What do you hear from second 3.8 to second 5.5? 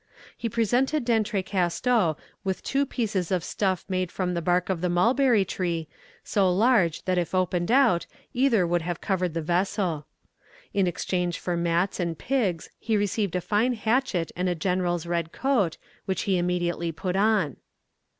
made from the bark of the mulberry